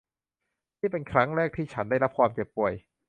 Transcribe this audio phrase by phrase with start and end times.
[0.79, 2.73] นี่เป็นครั้งแรกที่ฉันได้รับความเจ็บป่วย